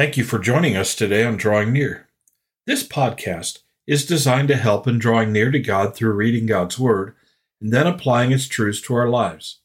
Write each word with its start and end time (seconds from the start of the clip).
Thank 0.00 0.16
you 0.16 0.24
for 0.24 0.38
joining 0.38 0.78
us 0.78 0.94
today 0.94 1.24
on 1.24 1.36
Drawing 1.36 1.74
Near. 1.74 2.08
This 2.66 2.82
podcast 2.82 3.58
is 3.86 4.06
designed 4.06 4.48
to 4.48 4.56
help 4.56 4.88
in 4.88 4.98
drawing 4.98 5.30
near 5.30 5.50
to 5.50 5.58
God 5.58 5.94
through 5.94 6.12
reading 6.14 6.46
God's 6.46 6.78
Word 6.78 7.14
and 7.60 7.70
then 7.70 7.86
applying 7.86 8.32
its 8.32 8.48
truths 8.48 8.80
to 8.80 8.94
our 8.94 9.10
lives. 9.10 9.58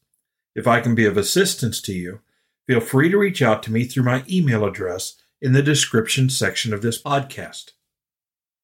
If 0.54 0.68
I 0.68 0.82
can 0.82 0.94
be 0.94 1.06
of 1.06 1.16
assistance 1.16 1.80
to 1.84 1.94
you, 1.94 2.20
feel 2.68 2.82
free 2.82 3.10
to 3.12 3.18
reach 3.18 3.42
out 3.42 3.64
to 3.64 3.72
me 3.72 3.86
through 3.86 4.04
my 4.04 4.26
email 4.30 4.66
address 4.66 5.16
in 5.42 5.54
the 5.54 5.64
description 5.64 6.30
section 6.30 6.74
of 6.74 6.82
this 6.82 7.02
podcast. 7.02 7.72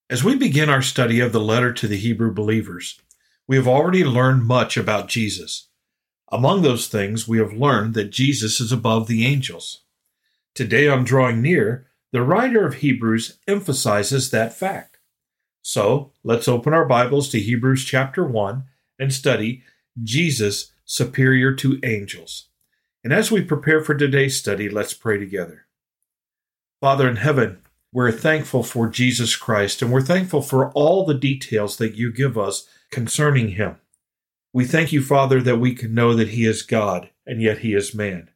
As 0.10 0.26
we 0.26 0.36
begin 0.36 0.70
our 0.70 0.82
study 0.82 1.22
of 1.22 1.32
the 1.32 1.40
letter 1.40 1.72
to 1.72 1.88
the 1.88 1.96
Hebrew 1.96 2.34
believers, 2.34 3.00
we 3.48 3.56
have 3.56 3.70
already 3.70 4.04
learned 4.04 4.46
much 4.46 4.76
about 4.76 5.08
Jesus. 5.08 5.70
Among 6.30 6.64
those 6.64 6.90
things, 6.90 7.30
we 7.30 7.38
have 7.38 7.54
learned 7.54 7.94
that 7.94 8.12
Jesus 8.12 8.60
is 8.60 8.74
above 8.74 9.08
the 9.08 9.26
angels. 9.26 9.84
Today 10.54 10.89
on 10.89 11.05
Drawing 11.05 11.41
Near, 11.41 11.88
the 12.11 12.21
writer 12.21 12.65
of 12.65 12.75
Hebrews 12.75 13.37
emphasizes 13.47 14.32
that 14.32 14.54
fact. 14.54 14.97
So 15.61 16.11
let's 16.25 16.50
open 16.50 16.73
our 16.73 16.83
Bibles 16.83 17.29
to 17.29 17.39
Hebrews 17.39 17.86
chapter 17.86 18.25
1 18.25 18.65
and 19.00 19.14
study 19.14 19.64
Jesus 20.04 20.73
superior 20.83 21.54
to 21.56 21.79
angels. 21.83 22.50
And 23.01 23.14
as 23.14 23.32
we 23.32 23.42
prepare 23.42 23.82
for 23.82 23.95
today's 23.95 24.36
study, 24.36 24.68
let's 24.68 24.93
pray 24.93 25.18
together. 25.18 25.68
Father 26.81 27.07
in 27.07 27.15
heaven, 27.15 27.59
we're 27.93 28.11
thankful 28.11 28.64
for 28.64 28.89
Jesus 28.89 29.37
Christ 29.37 29.81
and 29.81 29.89
we're 29.89 30.01
thankful 30.01 30.42
for 30.42 30.70
all 30.71 31.06
the 31.06 31.14
details 31.14 31.78
that 31.78 31.95
you 31.95 32.11
give 32.11 32.38
us 32.38 32.67
concerning 32.92 33.52
him. 33.52 33.78
We 34.52 34.66
thank 34.66 34.92
you, 34.92 35.02
Father, 35.02 35.42
that 35.44 35.61
we 35.61 35.73
can 35.73 35.94
know 35.94 36.14
that 36.14 36.30
he 36.30 36.45
is 36.45 36.61
God 36.61 37.09
and 37.25 37.42
yet 37.42 37.59
he 37.59 37.73
is 37.73 37.95
man 37.95 38.31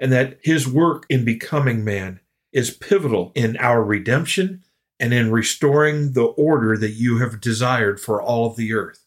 and 0.00 0.12
that 0.12 0.38
his 0.42 0.68
work 0.68 1.04
in 1.08 1.24
becoming 1.24 1.84
man 1.84 2.20
is 2.52 2.70
pivotal 2.70 3.32
in 3.34 3.56
our 3.58 3.82
redemption 3.82 4.62
and 5.00 5.12
in 5.12 5.30
restoring 5.30 6.12
the 6.12 6.24
order 6.24 6.76
that 6.76 6.92
you 6.92 7.18
have 7.18 7.40
desired 7.40 8.00
for 8.00 8.20
all 8.20 8.46
of 8.46 8.56
the 8.56 8.72
earth. 8.72 9.04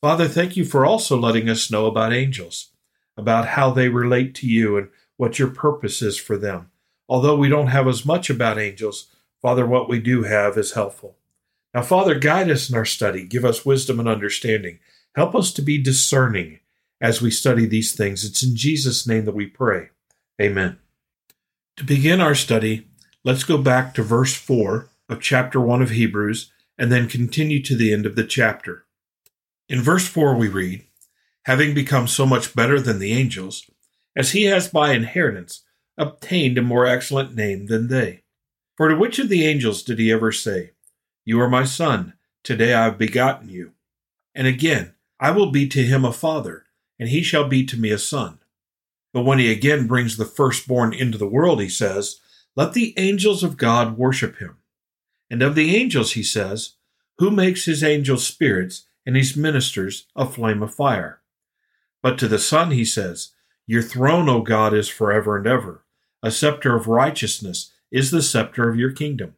Father, 0.00 0.28
thank 0.28 0.56
you 0.56 0.64
for 0.64 0.84
also 0.84 1.16
letting 1.16 1.48
us 1.48 1.70
know 1.70 1.86
about 1.86 2.12
angels, 2.12 2.70
about 3.16 3.48
how 3.48 3.70
they 3.70 3.88
relate 3.88 4.34
to 4.36 4.46
you 4.46 4.76
and 4.76 4.88
what 5.16 5.38
your 5.38 5.48
purpose 5.48 6.02
is 6.02 6.18
for 6.18 6.36
them. 6.36 6.70
Although 7.08 7.36
we 7.36 7.48
don't 7.48 7.68
have 7.68 7.86
as 7.86 8.04
much 8.04 8.30
about 8.30 8.58
angels, 8.58 9.08
Father, 9.40 9.66
what 9.66 9.88
we 9.88 10.00
do 10.00 10.22
have 10.22 10.56
is 10.56 10.72
helpful. 10.72 11.16
Now, 11.74 11.82
Father, 11.82 12.18
guide 12.18 12.50
us 12.50 12.68
in 12.68 12.76
our 12.76 12.84
study. 12.84 13.24
Give 13.24 13.44
us 13.44 13.64
wisdom 13.64 13.98
and 13.98 14.08
understanding. 14.08 14.78
Help 15.14 15.34
us 15.34 15.52
to 15.54 15.62
be 15.62 15.82
discerning 15.82 16.60
as 17.00 17.20
we 17.20 17.30
study 17.30 17.66
these 17.66 17.94
things. 17.94 18.24
It's 18.24 18.42
in 18.42 18.56
Jesus' 18.56 19.06
name 19.06 19.24
that 19.24 19.34
we 19.34 19.46
pray. 19.46 19.90
Amen. 20.42 20.78
To 21.76 21.84
begin 21.84 22.20
our 22.20 22.34
study, 22.34 22.88
let's 23.22 23.44
go 23.44 23.58
back 23.58 23.94
to 23.94 24.02
verse 24.02 24.34
4 24.34 24.88
of 25.08 25.20
chapter 25.20 25.60
1 25.60 25.80
of 25.82 25.90
Hebrews 25.90 26.50
and 26.76 26.90
then 26.90 27.08
continue 27.08 27.62
to 27.62 27.76
the 27.76 27.92
end 27.92 28.06
of 28.06 28.16
the 28.16 28.24
chapter. 28.24 28.84
In 29.68 29.80
verse 29.80 30.08
4, 30.08 30.34
we 30.34 30.48
read, 30.48 30.84
Having 31.44 31.74
become 31.74 32.08
so 32.08 32.26
much 32.26 32.56
better 32.56 32.80
than 32.80 32.98
the 32.98 33.12
angels, 33.12 33.70
as 34.16 34.32
he 34.32 34.44
has 34.44 34.66
by 34.66 34.92
inheritance 34.92 35.62
obtained 35.96 36.58
a 36.58 36.62
more 36.62 36.86
excellent 36.86 37.36
name 37.36 37.66
than 37.66 37.86
they. 37.86 38.24
For 38.76 38.88
to 38.88 38.96
which 38.96 39.20
of 39.20 39.28
the 39.28 39.46
angels 39.46 39.84
did 39.84 40.00
he 40.00 40.10
ever 40.10 40.32
say, 40.32 40.72
You 41.24 41.40
are 41.40 41.48
my 41.48 41.62
son, 41.64 42.14
today 42.42 42.74
I 42.74 42.84
have 42.84 42.98
begotten 42.98 43.48
you? 43.48 43.74
And 44.34 44.48
again, 44.48 44.94
I 45.20 45.30
will 45.30 45.52
be 45.52 45.68
to 45.68 45.84
him 45.84 46.04
a 46.04 46.12
father, 46.12 46.64
and 46.98 47.10
he 47.10 47.22
shall 47.22 47.46
be 47.46 47.64
to 47.66 47.78
me 47.78 47.90
a 47.90 47.98
son. 47.98 48.40
But 49.12 49.24
when 49.24 49.38
he 49.38 49.50
again 49.52 49.86
brings 49.86 50.16
the 50.16 50.24
firstborn 50.24 50.94
into 50.94 51.18
the 51.18 51.26
world, 51.26 51.60
he 51.60 51.68
says, 51.68 52.20
Let 52.56 52.72
the 52.72 52.94
angels 52.96 53.42
of 53.42 53.56
God 53.56 53.98
worship 53.98 54.38
him. 54.38 54.56
And 55.30 55.42
of 55.42 55.54
the 55.54 55.76
angels, 55.76 56.12
he 56.12 56.22
says, 56.22 56.74
Who 57.18 57.30
makes 57.30 57.64
his 57.64 57.84
angels 57.84 58.26
spirits 58.26 58.86
and 59.06 59.16
his 59.16 59.36
ministers 59.36 60.06
a 60.16 60.26
flame 60.26 60.62
of 60.62 60.74
fire? 60.74 61.20
But 62.02 62.18
to 62.18 62.28
the 62.28 62.38
Son, 62.38 62.70
he 62.70 62.84
says, 62.84 63.32
Your 63.66 63.82
throne, 63.82 64.28
O 64.28 64.40
God, 64.40 64.74
is 64.74 64.88
forever 64.88 65.36
and 65.36 65.46
ever. 65.46 65.84
A 66.22 66.30
scepter 66.30 66.74
of 66.74 66.88
righteousness 66.88 67.72
is 67.90 68.10
the 68.10 68.22
scepter 68.22 68.68
of 68.68 68.76
your 68.76 68.92
kingdom. 68.92 69.34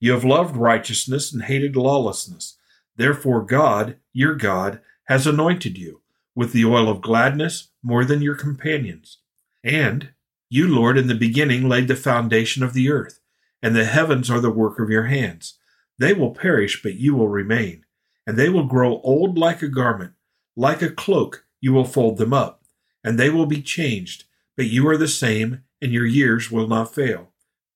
You 0.00 0.12
have 0.12 0.24
loved 0.24 0.56
righteousness 0.56 1.32
and 1.32 1.44
hated 1.44 1.76
lawlessness. 1.76 2.56
Therefore, 2.96 3.42
God, 3.42 3.96
your 4.12 4.34
God, 4.34 4.80
has 5.04 5.26
anointed 5.26 5.78
you 5.78 6.01
with 6.34 6.52
the 6.52 6.64
oil 6.64 6.88
of 6.88 7.00
gladness 7.00 7.68
more 7.82 8.04
than 8.04 8.22
your 8.22 8.34
companions. 8.34 9.18
And 9.64 10.10
you, 10.48 10.68
Lord, 10.68 10.98
in 10.98 11.06
the 11.06 11.14
beginning 11.14 11.68
laid 11.68 11.88
the 11.88 11.96
foundation 11.96 12.62
of 12.62 12.74
the 12.74 12.90
earth, 12.90 13.20
and 13.62 13.74
the 13.74 13.84
heavens 13.84 14.30
are 14.30 14.40
the 14.40 14.50
work 14.50 14.78
of 14.78 14.90
your 14.90 15.04
hands. 15.04 15.58
They 15.98 16.12
will 16.12 16.34
perish, 16.34 16.82
but 16.82 16.94
you 16.94 17.14
will 17.14 17.28
remain, 17.28 17.84
and 18.26 18.36
they 18.36 18.48
will 18.48 18.66
grow 18.66 19.00
old 19.02 19.38
like 19.38 19.62
a 19.62 19.68
garment. 19.68 20.12
Like 20.56 20.82
a 20.82 20.90
cloak, 20.90 21.46
you 21.60 21.72
will 21.72 21.84
fold 21.84 22.18
them 22.18 22.32
up, 22.32 22.62
and 23.02 23.18
they 23.18 23.30
will 23.30 23.46
be 23.46 23.62
changed, 23.62 24.24
but 24.56 24.66
you 24.66 24.86
are 24.88 24.96
the 24.96 25.08
same, 25.08 25.62
and 25.80 25.92
your 25.92 26.06
years 26.06 26.50
will 26.50 26.68
not 26.68 26.94
fail. 26.94 27.30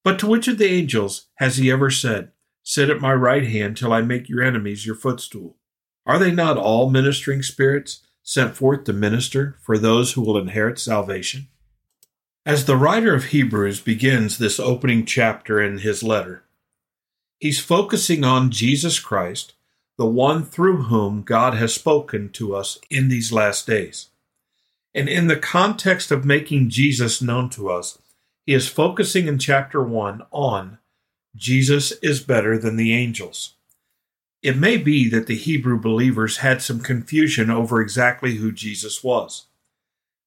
But 0.05 0.19
to 0.21 0.27
which 0.27 0.49
of 0.49 0.59
the 0.59 0.67
angels 0.67 1.29
has 1.37 1.57
he 1.57 1.71
ever 1.71 1.91
said, 1.91 2.33
Sit 2.63 2.91
at 2.91 3.01
my 3.01 3.15
right 3.15 3.47
hand 3.47 3.77
till 3.77 3.93
I 3.93 4.03
make 4.03 4.29
your 4.29 4.43
enemies 4.43 4.85
your 4.85 4.97
footstool? 4.97 5.57
Are 6.05 6.19
they 6.19 6.31
not 6.31 6.57
all 6.57 6.91
ministering 6.91 7.43
spirits? 7.43 8.07
Sent 8.27 8.57
forth 8.57 8.83
to 8.83 8.93
minister 8.93 9.57
for 9.63 9.79
those 9.79 10.13
who 10.13 10.21
will 10.21 10.37
inherit 10.37 10.81
salvation? 10.81 11.47
As 12.45 12.65
the 12.65 12.77
writer 12.77 13.15
of 13.15 13.27
Hebrews 13.27 13.81
begins 13.81 14.37
this 14.37 14.59
opening 14.59 15.07
chapter 15.07 15.63
in 15.63 15.79
his 15.79 16.03
letter, 16.03 16.43
he's 17.39 17.61
focusing 17.61 18.25
on 18.25 18.51
Jesus 18.51 18.99
Christ, 18.99 19.55
the 19.97 20.07
one 20.07 20.45
through 20.45 20.83
whom 20.83 21.23
God 21.23 21.55
has 21.55 21.73
spoken 21.73 22.29
to 22.31 22.55
us 22.55 22.79
in 22.91 23.09
these 23.09 23.33
last 23.33 23.65
days. 23.65 24.09
And 24.93 25.09
in 25.09 25.29
the 25.29 25.37
context 25.37 26.11
of 26.11 26.25
making 26.25 26.71
Jesus 26.71 27.23
known 27.23 27.49
to 27.51 27.71
us, 27.71 27.97
he 28.45 28.55
is 28.55 28.67
focusing 28.69 29.29
in 29.29 29.39
chapter 29.39 29.83
1 29.83 30.27
on 30.33 30.79
Jesus 31.37 31.93
is 32.03 32.21
better 32.21 32.59
than 32.59 32.77
the 32.77 32.93
angels. 32.93 33.56
It 34.47 34.57
may 34.57 34.77
be 34.77 35.09
that 35.09 35.27
the 35.27 35.35
Hebrew 35.35 35.77
believers 35.77 36.37
had 36.37 36.63
some 36.63 36.79
confusion 36.79 37.51
over 37.51 37.81
exactly 37.81 38.37
who 38.37 38.53
Jesus 38.53 39.03
was. 39.03 39.47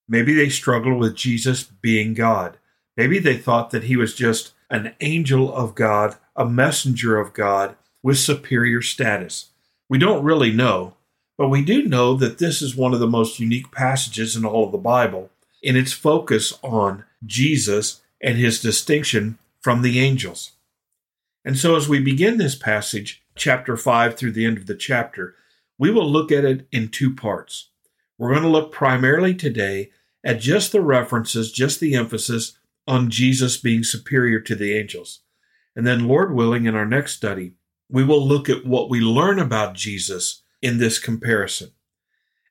Maybe 0.09 0.34
they 0.34 0.50
struggled 0.50 1.00
with 1.00 1.16
Jesus 1.16 1.63
being 1.63 2.16
God. 2.16 2.58
Maybe 2.97 3.18
they 3.18 3.38
thought 3.38 3.69
that 3.69 3.85
he 3.85 3.96
was 3.96 4.13
just 4.13 4.52
an 4.69 4.94
angel 5.00 5.56
of 5.56 5.74
God, 5.74 6.18
a 6.35 6.44
messenger 6.44 7.18
of 7.18 7.31
God 7.31 7.78
with 8.03 8.18
superior 8.18 8.81
status. 8.81 9.52
We 9.88 9.97
don't 9.97 10.25
really 10.25 10.52
know, 10.52 10.96
but 11.38 11.47
we 11.47 11.63
do 11.63 11.84
know 11.84 12.13
that 12.16 12.40
this 12.40 12.62
is 12.62 12.75
one 12.75 12.94
of 12.94 13.00
the 13.00 13.08
most 13.08 13.40
unique 13.40 13.72
passages 13.72 14.35
in 14.35 14.44
all 14.44 14.66
of 14.66 14.74
the 14.74 14.78
Bible 14.78 15.29
in 15.63 15.78
its 15.78 15.94
focus 15.94 16.59
on 16.62 17.06
Jesus 17.25 18.02
and 18.22 18.38
his 18.38 18.62
distinction 18.62 19.40
from 19.62 19.81
the 19.81 19.97
angels. 19.97 20.52
And 21.46 21.58
so, 21.58 21.78
as 21.78 21.88
we 21.88 22.00
begin 22.02 22.38
this 22.38 22.56
passage, 22.56 23.24
chapter 23.40 23.76
5 23.76 24.16
through 24.16 24.34
the 24.34 24.46
end 24.46 24.58
of 24.58 24.68
the 24.68 24.76
chapter, 24.76 25.36
we 25.78 25.90
will 25.90 26.10
look 26.10 26.32
at 26.32 26.46
it 26.46 26.68
in 26.72 26.90
two 26.90 27.16
parts. 27.16 27.70
We're 28.18 28.32
going 28.32 28.44
to 28.44 28.50
look 28.50 28.72
primarily 28.72 29.34
today 29.34 29.92
at 30.24 30.42
just 30.42 30.72
the 30.72 30.82
references, 30.82 31.52
just 31.52 31.80
the 31.80 31.96
emphasis 31.96 32.58
on 32.86 33.10
Jesus 33.10 33.58
being 33.58 33.84
superior 33.84 34.40
to 34.42 34.56
the 34.56 34.78
angels. 34.78 35.22
And 35.76 35.88
then, 35.88 36.08
Lord 36.08 36.36
willing, 36.36 36.66
in 36.66 36.76
our 36.76 36.86
next 36.86 37.16
study, 37.16 37.54
we 37.90 38.04
will 38.04 38.26
look 38.26 38.50
at 38.50 38.66
what 38.66 38.90
we 38.90 39.00
learn 39.00 39.40
about 39.40 39.74
Jesus 39.74 40.44
in 40.62 40.78
this 40.78 41.00
comparison. 41.00 41.72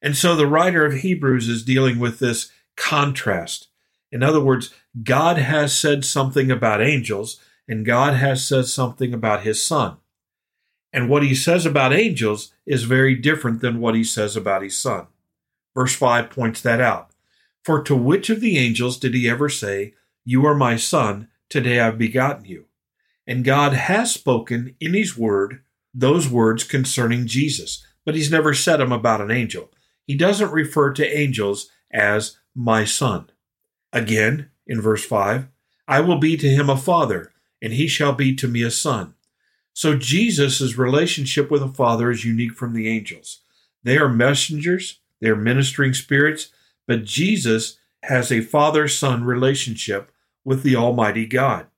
And 0.00 0.16
so 0.16 0.34
the 0.34 0.46
writer 0.46 0.86
of 0.86 0.94
Hebrews 0.94 1.48
is 1.48 1.64
dealing 1.64 1.98
with 1.98 2.18
this 2.18 2.50
contrast. 2.76 3.68
In 4.10 4.22
other 4.22 4.40
words, 4.40 4.72
God 5.02 5.36
has 5.36 5.76
said 5.76 6.04
something 6.04 6.50
about 6.50 6.80
angels, 6.80 7.38
and 7.68 7.84
God 7.84 8.14
has 8.14 8.46
said 8.46 8.66
something 8.66 9.12
about 9.12 9.42
his 9.42 9.62
son. 9.62 9.98
And 10.92 11.08
what 11.08 11.22
he 11.22 11.34
says 11.34 11.66
about 11.66 11.92
angels 11.92 12.52
is 12.66 12.84
very 12.84 13.14
different 13.14 13.60
than 13.60 13.80
what 13.80 13.94
he 13.94 14.04
says 14.04 14.36
about 14.36 14.62
his 14.62 14.76
son. 14.76 15.06
Verse 15.74 15.94
5 15.94 16.30
points 16.30 16.60
that 16.62 16.80
out. 16.80 17.10
For 17.64 17.82
to 17.82 17.94
which 17.94 18.30
of 18.30 18.40
the 18.40 18.56
angels 18.56 18.98
did 18.98 19.14
he 19.14 19.28
ever 19.28 19.48
say, 19.48 19.94
You 20.24 20.46
are 20.46 20.54
my 20.54 20.76
son, 20.76 21.28
today 21.48 21.80
I've 21.80 21.98
begotten 21.98 22.46
you? 22.46 22.64
And 23.26 23.44
God 23.44 23.74
has 23.74 24.12
spoken 24.12 24.74
in 24.80 24.94
his 24.94 25.16
word 25.16 25.62
those 25.92 26.28
words 26.28 26.64
concerning 26.64 27.26
Jesus, 27.26 27.84
but 28.04 28.14
he's 28.14 28.30
never 28.30 28.54
said 28.54 28.78
them 28.78 28.92
about 28.92 29.20
an 29.20 29.30
angel. 29.30 29.70
He 30.06 30.16
doesn't 30.16 30.50
refer 30.52 30.92
to 30.94 31.16
angels 31.16 31.68
as 31.92 32.38
my 32.54 32.84
son. 32.84 33.30
Again, 33.92 34.50
in 34.66 34.80
verse 34.80 35.04
5, 35.04 35.48
I 35.86 36.00
will 36.00 36.18
be 36.18 36.36
to 36.38 36.48
him 36.48 36.70
a 36.70 36.76
father, 36.76 37.32
and 37.60 37.72
he 37.72 37.86
shall 37.86 38.12
be 38.12 38.34
to 38.36 38.48
me 38.48 38.62
a 38.62 38.70
son. 38.70 39.14
So 39.78 39.96
Jesus' 39.96 40.76
relationship 40.76 41.52
with 41.52 41.60
the 41.60 41.68
Father 41.68 42.10
is 42.10 42.24
unique 42.24 42.54
from 42.54 42.72
the 42.72 42.88
angels. 42.88 43.42
They 43.84 43.96
are 43.96 44.08
messengers, 44.08 44.98
they 45.20 45.28
are 45.28 45.36
ministering 45.36 45.94
spirits, 45.94 46.48
but 46.88 47.04
Jesus 47.04 47.78
has 48.02 48.32
a 48.32 48.40
father 48.40 48.88
son 48.88 49.22
relationship 49.22 50.10
with 50.44 50.64
the 50.64 50.74
Almighty 50.74 51.26
God. 51.26 51.68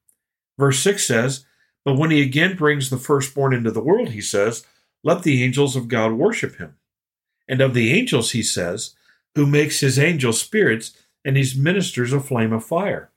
Verse 0.58 0.79
6 0.79 1.06
says, 1.06 1.44
But 1.85 1.99
when 1.99 2.11
he 2.11 2.23
again 2.23 2.56
brings 2.56 2.88
the 2.88 2.97
firstborn 2.97 3.52
into 3.52 3.70
the 3.70 3.85
world, 3.85 4.08
he 4.08 4.23
says, 4.23 4.64
Let 5.05 5.23
the 5.23 5.44
angels 5.44 5.76
of 5.76 5.88
God 5.88 6.12
worship 6.12 6.56
him. 6.56 6.76
And 7.46 7.61
of 7.61 7.75
the 7.75 7.93
angels, 7.93 8.31
he 8.31 8.43
says, 8.43 8.94
Who 9.35 9.44
makes 9.44 9.81
his 9.81 9.99
angels 9.99 10.41
spirits 10.41 10.96
and 11.23 11.37
his 11.37 11.55
ministers 11.55 12.14
a 12.14 12.20
flame 12.20 12.55
of 12.55 12.64
fire. 12.64 13.11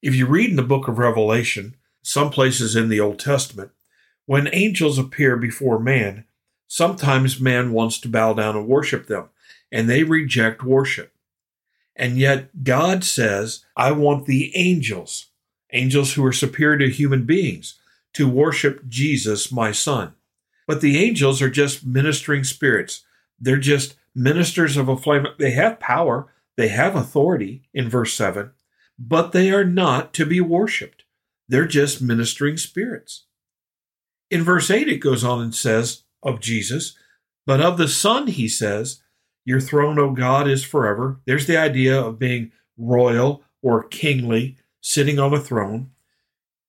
If 0.00 0.14
you 0.14 0.26
read 0.26 0.50
in 0.50 0.54
the 0.54 0.62
book 0.62 0.86
of 0.86 1.00
Revelation, 1.00 1.74
some 2.04 2.30
places 2.30 2.76
in 2.76 2.88
the 2.88 3.00
Old 3.00 3.18
Testament, 3.18 3.72
when 4.26 4.48
angels 4.52 4.98
appear 4.98 5.36
before 5.36 5.78
man, 5.78 6.24
sometimes 6.68 7.40
man 7.40 7.72
wants 7.72 7.98
to 8.00 8.08
bow 8.08 8.32
down 8.34 8.56
and 8.56 8.66
worship 8.66 9.06
them, 9.06 9.28
and 9.70 9.88
they 9.88 10.04
reject 10.04 10.62
worship. 10.62 11.12
And 11.96 12.18
yet 12.18 12.64
God 12.64 13.04
says, 13.04 13.64
I 13.76 13.92
want 13.92 14.26
the 14.26 14.56
angels, 14.56 15.26
angels 15.72 16.14
who 16.14 16.24
are 16.24 16.32
superior 16.32 16.78
to 16.78 16.90
human 16.90 17.24
beings, 17.24 17.78
to 18.14 18.28
worship 18.28 18.88
Jesus, 18.88 19.52
my 19.52 19.72
son. 19.72 20.14
But 20.66 20.80
the 20.80 21.02
angels 21.02 21.42
are 21.42 21.50
just 21.50 21.84
ministering 21.84 22.44
spirits. 22.44 23.04
They're 23.38 23.56
just 23.56 23.96
ministers 24.14 24.76
of 24.76 24.88
a 24.88 24.96
flame. 24.96 25.26
They 25.38 25.50
have 25.52 25.80
power, 25.80 26.32
they 26.56 26.68
have 26.68 26.94
authority 26.94 27.62
in 27.74 27.88
verse 27.88 28.14
7, 28.14 28.52
but 28.98 29.32
they 29.32 29.50
are 29.50 29.64
not 29.64 30.12
to 30.14 30.26
be 30.26 30.40
worshiped. 30.40 31.04
They're 31.48 31.66
just 31.66 32.00
ministering 32.00 32.56
spirits. 32.56 33.24
In 34.32 34.44
verse 34.44 34.70
8, 34.70 34.88
it 34.88 34.96
goes 34.96 35.24
on 35.24 35.42
and 35.42 35.54
says 35.54 36.04
of 36.22 36.40
Jesus, 36.40 36.96
but 37.44 37.60
of 37.60 37.76
the 37.76 37.86
Son, 37.86 38.28
he 38.28 38.48
says, 38.48 39.02
Your 39.44 39.60
throne, 39.60 39.98
O 39.98 40.12
God, 40.12 40.48
is 40.48 40.64
forever. 40.64 41.20
There's 41.26 41.46
the 41.46 41.58
idea 41.58 42.00
of 42.00 42.18
being 42.18 42.50
royal 42.78 43.42
or 43.60 43.84
kingly, 43.84 44.56
sitting 44.80 45.18
on 45.18 45.34
a 45.34 45.38
throne. 45.38 45.90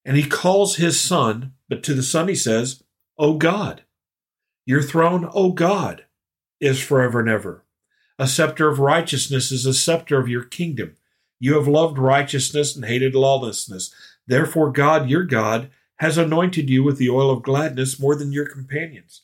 And 0.03 0.17
he 0.17 0.27
calls 0.27 0.75
his 0.75 0.99
Son, 0.99 1.53
but 1.69 1.83
to 1.83 1.93
the 1.93 2.03
Son 2.03 2.27
he 2.27 2.35
says, 2.35 2.83
O 3.17 3.37
God. 3.37 3.83
Your 4.65 4.81
throne, 4.81 5.29
O 5.33 5.53
God, 5.53 6.03
is 6.59 6.81
forever 6.81 7.21
and 7.21 7.29
ever. 7.29 7.63
A 8.19 8.27
scepter 8.27 8.67
of 8.67 8.79
righteousness 8.79 9.53
is 9.53 9.65
a 9.65 9.73
scepter 9.73 10.19
of 10.19 10.27
your 10.27 10.43
kingdom. 10.43 10.97
You 11.39 11.55
have 11.55 11.69
loved 11.69 11.97
righteousness 11.97 12.75
and 12.75 12.83
hated 12.83 13.15
lawlessness. 13.15 13.95
Therefore, 14.27 14.69
God, 14.69 15.09
your 15.09 15.23
God, 15.23 15.69
has 15.97 16.17
anointed 16.17 16.69
you 16.69 16.83
with 16.83 16.97
the 16.97 17.09
oil 17.09 17.29
of 17.29 17.43
gladness 17.43 17.99
more 17.99 18.15
than 18.15 18.31
your 18.31 18.47
companions. 18.47 19.21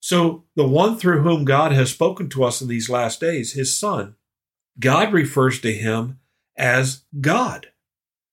So, 0.00 0.44
the 0.56 0.66
one 0.66 0.98
through 0.98 1.22
whom 1.22 1.44
God 1.44 1.72
has 1.72 1.90
spoken 1.90 2.28
to 2.30 2.44
us 2.44 2.60
in 2.60 2.68
these 2.68 2.90
last 2.90 3.20
days, 3.20 3.52
his 3.52 3.78
Son, 3.78 4.16
God 4.80 5.12
refers 5.12 5.60
to 5.60 5.72
him 5.72 6.18
as 6.56 7.04
God. 7.20 7.68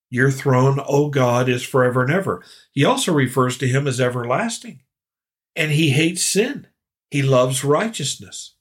Your 0.10 0.32
throne, 0.32 0.80
O 0.88 1.10
God, 1.10 1.48
is 1.48 1.62
forever 1.62 2.02
and 2.04 2.12
ever. 2.12 2.44
He 2.72 2.84
also 2.84 3.14
refers 3.14 3.58
to 3.60 3.68
him 3.68 3.88
as 3.88 4.02
everlasting. 4.02 4.82
And 5.56 5.72
he 5.72 5.92
hates 5.92 6.24
sin. 6.24 6.68
He 7.12 7.22
loves 7.22 7.64
righteousness. 7.64 8.56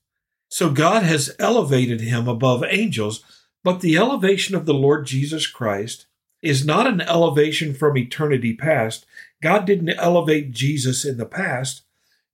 So 0.51 0.71
God 0.71 1.03
has 1.03 1.35
elevated 1.39 2.01
him 2.01 2.29
above 2.29 2.65
angels, 2.65 3.23
but 3.65 3.81
the 3.81 3.97
elevation 3.97 4.55
of 4.55 4.67
the 4.67 4.75
Lord 4.75 5.07
Jesus 5.07 5.47
Christ 5.47 6.07
is 6.43 6.65
not 6.65 6.87
an 6.87 7.01
elevation 7.01 7.75
from 7.75 7.97
eternity 7.97 8.55
past. 8.55 9.07
God 9.43 9.65
didn't 9.65 9.91
elevate 9.91 10.53
Jesus 10.53 11.05
in 11.05 11.17
the 11.17 11.27
past. 11.27 11.83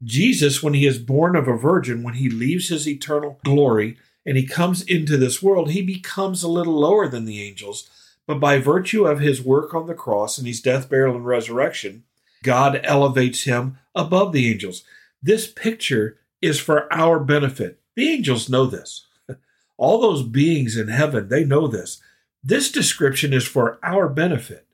Jesus, 0.02 0.62
when 0.62 0.74
he 0.74 0.86
is 0.86 0.98
born 0.98 1.36
of 1.36 1.48
a 1.48 1.56
virgin, 1.56 2.02
when 2.02 2.14
he 2.14 2.28
leaves 2.28 2.68
his 2.68 2.88
eternal 2.88 3.40
glory 3.44 3.96
and 4.26 4.36
he 4.36 4.46
comes 4.46 4.82
into 4.82 5.16
this 5.16 5.42
world, 5.42 5.70
he 5.70 5.82
becomes 5.82 6.42
a 6.42 6.48
little 6.48 6.78
lower 6.78 7.08
than 7.08 7.24
the 7.24 7.42
angels. 7.42 7.88
But 8.26 8.40
by 8.40 8.58
virtue 8.58 9.06
of 9.06 9.20
his 9.20 9.42
work 9.42 9.74
on 9.74 9.86
the 9.86 9.94
cross 9.94 10.38
and 10.38 10.46
his 10.46 10.60
death, 10.60 10.88
burial, 10.88 11.16
and 11.16 11.26
resurrection, 11.26 12.04
God 12.42 12.80
elevates 12.84 13.44
him 13.44 13.78
above 13.94 14.32
the 14.32 14.50
angels. 14.50 14.84
This 15.22 15.46
picture 15.46 16.18
is 16.42 16.60
for 16.60 16.92
our 16.92 17.18
benefit. 17.18 17.80
The 17.96 18.10
angels 18.10 18.48
know 18.48 18.66
this. 18.66 19.06
All 19.76 20.00
those 20.00 20.22
beings 20.22 20.76
in 20.76 20.88
heaven, 20.88 21.28
they 21.28 21.44
know 21.44 21.66
this. 21.66 22.00
This 22.46 22.70
description 22.70 23.32
is 23.32 23.46
for 23.46 23.78
our 23.82 24.06
benefit. 24.06 24.66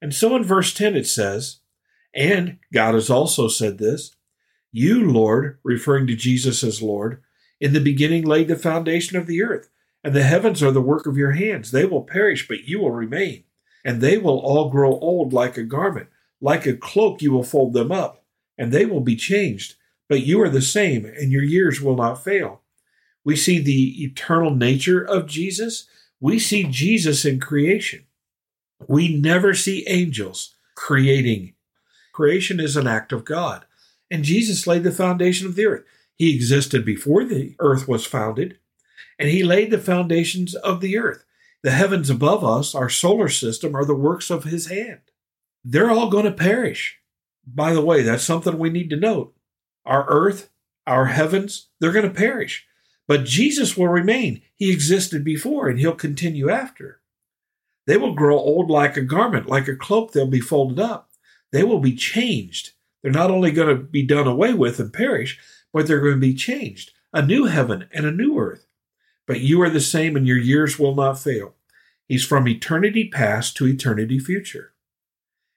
And 0.00 0.14
so 0.14 0.34
in 0.34 0.44
verse 0.44 0.72
10 0.72 0.96
it 0.96 1.06
says, 1.06 1.58
And 2.14 2.58
God 2.72 2.94
has 2.94 3.10
also 3.10 3.48
said 3.48 3.76
this 3.76 4.16
You, 4.72 5.04
Lord, 5.04 5.58
referring 5.62 6.06
to 6.06 6.16
Jesus 6.16 6.64
as 6.64 6.80
Lord, 6.80 7.22
in 7.60 7.74
the 7.74 7.80
beginning 7.80 8.24
laid 8.24 8.48
the 8.48 8.56
foundation 8.56 9.18
of 9.18 9.26
the 9.26 9.42
earth, 9.42 9.68
and 10.02 10.14
the 10.14 10.22
heavens 10.22 10.62
are 10.62 10.72
the 10.72 10.80
work 10.80 11.06
of 11.06 11.18
your 11.18 11.32
hands. 11.32 11.70
They 11.70 11.84
will 11.84 12.02
perish, 12.02 12.48
but 12.48 12.64
you 12.64 12.80
will 12.80 12.90
remain. 12.90 13.44
And 13.84 14.00
they 14.00 14.16
will 14.16 14.38
all 14.38 14.70
grow 14.70 14.98
old 14.98 15.34
like 15.34 15.58
a 15.58 15.64
garment. 15.64 16.08
Like 16.40 16.66
a 16.66 16.76
cloak, 16.76 17.20
you 17.20 17.30
will 17.30 17.44
fold 17.44 17.74
them 17.74 17.92
up, 17.92 18.24
and 18.56 18.72
they 18.72 18.86
will 18.86 19.00
be 19.00 19.16
changed. 19.16 19.76
But 20.08 20.22
you 20.22 20.40
are 20.40 20.48
the 20.48 20.62
same, 20.62 21.04
and 21.04 21.30
your 21.30 21.44
years 21.44 21.80
will 21.80 21.94
not 21.94 22.24
fail. 22.24 22.62
We 23.22 23.36
see 23.36 23.60
the 23.60 24.02
eternal 24.02 24.54
nature 24.54 25.04
of 25.04 25.26
Jesus. 25.26 25.86
We 26.22 26.38
see 26.38 26.62
Jesus 26.62 27.24
in 27.24 27.40
creation. 27.40 28.06
We 28.86 29.18
never 29.18 29.54
see 29.54 29.84
angels 29.88 30.54
creating. 30.76 31.54
Creation 32.12 32.60
is 32.60 32.76
an 32.76 32.86
act 32.86 33.10
of 33.10 33.24
God. 33.24 33.64
And 34.08 34.22
Jesus 34.22 34.68
laid 34.68 34.84
the 34.84 34.92
foundation 34.92 35.48
of 35.48 35.56
the 35.56 35.66
earth. 35.66 35.84
He 36.14 36.32
existed 36.32 36.84
before 36.84 37.24
the 37.24 37.56
earth 37.58 37.88
was 37.88 38.06
founded, 38.06 38.58
and 39.18 39.30
he 39.30 39.42
laid 39.42 39.72
the 39.72 39.78
foundations 39.78 40.54
of 40.54 40.80
the 40.80 40.96
earth. 40.96 41.24
The 41.64 41.72
heavens 41.72 42.08
above 42.08 42.44
us, 42.44 42.72
our 42.72 42.88
solar 42.88 43.28
system, 43.28 43.74
are 43.74 43.84
the 43.84 43.92
works 43.92 44.30
of 44.30 44.44
his 44.44 44.68
hand. 44.68 45.00
They're 45.64 45.90
all 45.90 46.08
going 46.08 46.26
to 46.26 46.30
perish. 46.30 47.00
By 47.44 47.72
the 47.72 47.84
way, 47.84 48.02
that's 48.02 48.22
something 48.22 48.58
we 48.58 48.70
need 48.70 48.90
to 48.90 48.96
note. 48.96 49.34
Our 49.84 50.08
earth, 50.08 50.50
our 50.86 51.06
heavens, 51.06 51.70
they're 51.80 51.90
going 51.90 52.08
to 52.08 52.14
perish. 52.14 52.64
But 53.08 53.24
Jesus 53.24 53.76
will 53.76 53.88
remain. 53.88 54.42
He 54.54 54.72
existed 54.72 55.24
before 55.24 55.68
and 55.68 55.78
he'll 55.78 55.94
continue 55.94 56.50
after. 56.50 57.00
They 57.86 57.96
will 57.96 58.14
grow 58.14 58.38
old 58.38 58.70
like 58.70 58.96
a 58.96 59.02
garment, 59.02 59.48
like 59.48 59.68
a 59.68 59.76
cloak, 59.76 60.12
they'll 60.12 60.26
be 60.26 60.40
folded 60.40 60.78
up. 60.78 61.10
They 61.50 61.64
will 61.64 61.80
be 61.80 61.94
changed. 61.94 62.72
They're 63.02 63.12
not 63.12 63.30
only 63.30 63.50
going 63.50 63.76
to 63.76 63.82
be 63.82 64.04
done 64.04 64.26
away 64.26 64.54
with 64.54 64.78
and 64.78 64.92
perish, 64.92 65.38
but 65.72 65.86
they're 65.86 66.00
going 66.00 66.14
to 66.14 66.20
be 66.20 66.34
changed. 66.34 66.92
A 67.12 67.22
new 67.22 67.46
heaven 67.46 67.88
and 67.92 68.06
a 68.06 68.12
new 68.12 68.38
earth. 68.38 68.66
But 69.26 69.40
you 69.40 69.60
are 69.62 69.70
the 69.70 69.80
same 69.80 70.16
and 70.16 70.26
your 70.26 70.38
years 70.38 70.78
will 70.78 70.94
not 70.94 71.18
fail. 71.18 71.54
He's 72.06 72.24
from 72.24 72.46
eternity 72.46 73.08
past 73.08 73.56
to 73.56 73.66
eternity 73.66 74.18
future. 74.18 74.72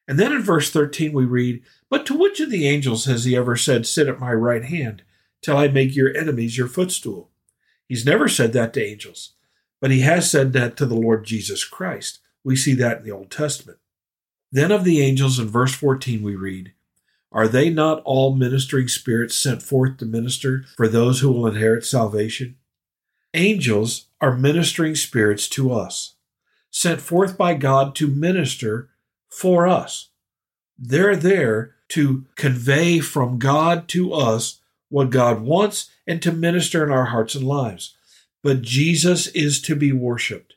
And 0.08 0.20
then 0.20 0.32
in 0.32 0.42
verse 0.42 0.70
13 0.70 1.14
we 1.14 1.26
read, 1.26 1.64
But 1.90 2.06
to 2.08 2.18
which 2.18 2.40
of 2.40 2.50
the 2.50 2.68
angels 2.68 3.06
has 3.06 3.26
he 3.26 3.36
ever 3.36 3.56
said, 3.56 3.86
Sit 3.86 4.08
at 4.08 4.20
my 4.20 4.34
right 4.34 4.64
hand, 4.64 5.04
till 5.42 5.58
I 5.58 5.68
make 5.68 5.96
your 5.96 6.16
enemies 6.16 6.58
your 6.58 6.68
footstool? 6.68 7.32
He's 7.88 8.06
never 8.06 8.28
said 8.28 8.54
that 8.54 8.74
to 8.74 8.84
angels, 8.84 9.34
but 9.80 9.92
he 9.92 10.02
has 10.02 10.30
said 10.30 10.54
that 10.54 10.76
to 10.78 10.86
the 10.86 10.96
Lord 10.96 11.26
Jesus 11.26 11.64
Christ. 11.64 12.20
We 12.44 12.56
see 12.56 12.74
that 12.76 13.00
in 13.00 13.04
the 13.04 13.12
Old 13.12 13.32
Testament. 13.32 13.80
Then 14.52 14.72
of 14.72 14.84
the 14.84 15.02
angels 15.02 15.40
in 15.40 15.50
verse 15.50 15.74
14 15.74 16.22
we 16.24 16.36
read, 16.36 16.74
Are 17.32 17.48
they 17.48 17.70
not 17.70 18.02
all 18.06 18.36
ministering 18.36 18.88
spirits 18.88 19.36
sent 19.36 19.62
forth 19.62 19.98
to 19.98 20.06
minister 20.06 20.66
for 20.78 20.88
those 20.88 21.20
who 21.20 21.32
will 21.32 21.48
inherit 21.48 21.86
salvation? 21.86 22.56
Angels 23.34 24.06
are 24.22 24.38
ministering 24.38 24.96
spirits 24.96 25.50
to 25.50 25.74
us, 25.74 26.16
sent 26.72 27.02
forth 27.02 27.38
by 27.38 27.54
God 27.54 27.96
to 27.96 28.08
minister 28.08 28.90
for 29.28 29.68
us. 29.68 30.10
They're 30.78 31.16
there 31.16 31.76
to 31.90 32.26
convey 32.36 33.00
from 33.00 33.38
God 33.38 33.88
to 33.90 34.14
us 34.14 34.62
what 34.96 35.10
God 35.10 35.42
wants 35.42 35.92
and 36.08 36.22
to 36.22 36.32
minister 36.32 36.82
in 36.82 36.90
our 36.90 37.08
hearts 37.08 37.36
and 37.36 37.46
lives. 37.46 37.98
But 38.42 38.62
Jesus 38.62 39.28
is 39.28 39.62
to 39.64 39.76
be 39.76 39.92
worshiped. 39.92 40.54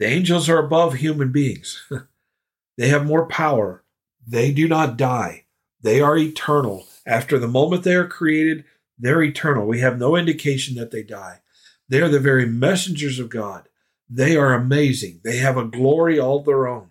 The 0.00 0.06
angels 0.06 0.48
are 0.48 0.58
above 0.58 0.94
human 0.94 1.30
beings. 1.30 1.88
they 2.76 2.88
have 2.88 3.06
more 3.06 3.26
power. 3.26 3.84
They 4.26 4.50
do 4.50 4.66
not 4.66 4.96
die. 4.96 5.44
They 5.80 6.00
are 6.00 6.18
eternal. 6.18 6.88
After 7.06 7.38
the 7.38 7.46
moment 7.46 7.84
they 7.84 7.94
are 7.94 8.08
created, 8.08 8.64
they're 8.98 9.22
eternal. 9.22 9.68
We 9.68 9.78
have 9.78 10.00
no 10.00 10.16
indication 10.16 10.74
that 10.74 10.90
they 10.90 11.04
die. 11.04 11.42
They 11.88 12.00
are 12.00 12.08
the 12.08 12.18
very 12.18 12.46
messengers 12.46 13.20
of 13.20 13.28
God. 13.28 13.68
They 14.10 14.36
are 14.36 14.52
amazing. 14.52 15.20
They 15.22 15.36
have 15.36 15.56
a 15.56 15.64
glory 15.64 16.18
all 16.18 16.42
their 16.42 16.66
own. 16.66 16.88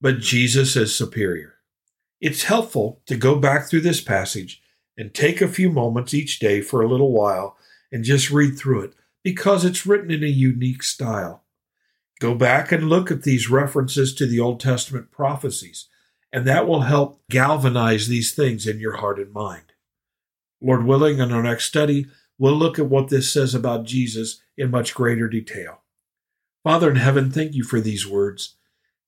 But 0.00 0.20
Jesus 0.20 0.76
is 0.76 0.96
superior. 0.96 1.56
It's 2.22 2.44
helpful 2.44 3.02
to 3.04 3.18
go 3.18 3.36
back 3.36 3.68
through 3.68 3.82
this 3.82 4.00
passage 4.00 4.62
and 5.00 5.14
take 5.14 5.40
a 5.40 5.48
few 5.48 5.70
moments 5.70 6.12
each 6.12 6.38
day 6.38 6.60
for 6.60 6.82
a 6.82 6.88
little 6.88 7.10
while 7.10 7.56
and 7.90 8.04
just 8.04 8.30
read 8.30 8.58
through 8.58 8.82
it 8.82 8.94
because 9.24 9.64
it's 9.64 9.86
written 9.86 10.10
in 10.10 10.22
a 10.22 10.26
unique 10.26 10.82
style. 10.82 11.42
Go 12.20 12.34
back 12.34 12.70
and 12.70 12.90
look 12.90 13.10
at 13.10 13.22
these 13.22 13.48
references 13.48 14.14
to 14.14 14.26
the 14.26 14.38
Old 14.38 14.60
Testament 14.60 15.10
prophecies, 15.10 15.88
and 16.30 16.46
that 16.46 16.68
will 16.68 16.82
help 16.82 17.22
galvanize 17.30 18.08
these 18.08 18.34
things 18.34 18.66
in 18.66 18.78
your 18.78 18.98
heart 18.98 19.18
and 19.18 19.32
mind. 19.32 19.72
Lord 20.60 20.84
willing, 20.84 21.18
in 21.18 21.32
our 21.32 21.42
next 21.42 21.64
study, 21.64 22.06
we'll 22.38 22.52
look 22.52 22.78
at 22.78 22.86
what 22.86 23.08
this 23.08 23.32
says 23.32 23.54
about 23.54 23.86
Jesus 23.86 24.42
in 24.58 24.70
much 24.70 24.94
greater 24.94 25.28
detail. 25.28 25.80
Father 26.62 26.90
in 26.90 26.96
heaven, 26.96 27.30
thank 27.30 27.54
you 27.54 27.64
for 27.64 27.80
these 27.80 28.06
words. 28.06 28.56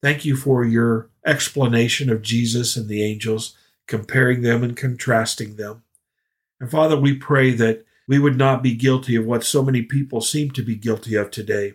Thank 0.00 0.24
you 0.24 0.36
for 0.36 0.64
your 0.64 1.10
explanation 1.26 2.08
of 2.08 2.22
Jesus 2.22 2.78
and 2.78 2.88
the 2.88 3.04
angels, 3.04 3.54
comparing 3.92 4.40
them 4.40 4.62
and 4.62 4.74
contrasting 4.74 5.56
them. 5.56 5.82
And 6.58 6.70
Father, 6.70 6.96
we 6.96 7.12
pray 7.14 7.50
that 7.50 7.84
we 8.08 8.18
would 8.18 8.38
not 8.38 8.62
be 8.62 8.74
guilty 8.74 9.16
of 9.16 9.26
what 9.26 9.44
so 9.44 9.62
many 9.62 9.82
people 9.82 10.22
seem 10.22 10.50
to 10.52 10.62
be 10.62 10.76
guilty 10.76 11.14
of 11.14 11.30
today 11.30 11.74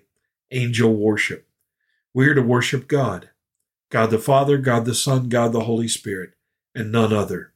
angel 0.49 0.95
worship. 0.95 1.47
We 2.15 2.27
are 2.27 2.33
to 2.33 2.41
worship 2.41 2.87
God, 2.87 3.29
God 3.91 4.09
the 4.09 4.17
Father, 4.17 4.57
God 4.57 4.85
the 4.85 4.95
Son, 4.95 5.29
God 5.29 5.53
the 5.53 5.65
Holy 5.65 5.87
Spirit, 5.87 6.31
and 6.73 6.91
none 6.91 7.13
other. 7.13 7.53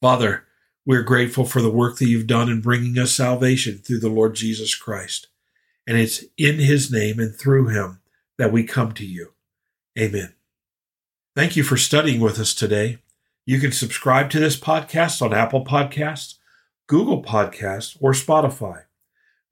Father, 0.00 0.44
we're 0.86 1.02
grateful 1.02 1.44
for 1.44 1.60
the 1.60 1.72
work 1.72 1.98
that 1.98 2.06
you've 2.06 2.28
done 2.28 2.48
in 2.48 2.60
bringing 2.60 2.96
us 3.00 3.10
salvation 3.10 3.78
through 3.78 3.98
the 3.98 4.08
Lord 4.08 4.36
Jesus 4.36 4.76
Christ. 4.76 5.26
And 5.88 5.98
it's 5.98 6.22
in 6.38 6.60
his 6.60 6.92
name 6.92 7.18
and 7.18 7.34
through 7.34 7.66
him 7.66 8.00
that 8.38 8.52
we 8.52 8.62
come 8.62 8.92
to 8.92 9.04
you. 9.04 9.32
Amen. 9.98 10.34
Thank 11.34 11.56
you 11.56 11.64
for 11.64 11.76
studying 11.76 12.20
with 12.20 12.38
us 12.38 12.54
today. 12.54 12.98
You 13.50 13.58
can 13.58 13.72
subscribe 13.72 14.30
to 14.30 14.38
this 14.38 14.56
podcast 14.56 15.20
on 15.20 15.34
Apple 15.34 15.64
Podcasts, 15.64 16.34
Google 16.86 17.20
Podcasts, 17.20 17.96
or 18.00 18.12
Spotify. 18.12 18.84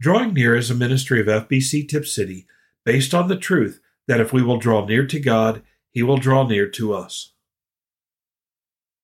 Drawing 0.00 0.35
Near 0.35 0.55
is 0.55 0.71
a 0.71 0.75
ministry 0.76 1.21
of 1.21 1.26
FBC 1.26 1.88
Tipp 1.88 2.07
City 2.07 2.47
based 2.85 3.12
on 3.12 3.26
the 3.26 3.35
truth 3.35 3.81
that 4.07 4.21
if 4.21 4.33
we 4.33 4.40
will 4.40 4.59
draw 4.59 4.87
near 4.87 5.05
to 5.09 5.19
God, 5.19 5.62
he 5.90 6.05
will 6.05 6.17
draw 6.17 6.47
near 6.47 6.69
to 6.69 6.95
us. 6.95 7.33